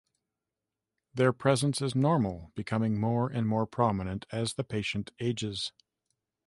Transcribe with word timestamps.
Their 1.13 1.31
presence 1.31 1.79
is 1.79 1.93
normal, 1.93 2.51
becoming 2.55 2.99
more 2.99 3.29
and 3.29 3.47
more 3.47 3.67
prominent 3.67 4.25
as 4.31 4.55
the 4.55 4.63
patient 4.63 5.11
ages. 5.19 5.73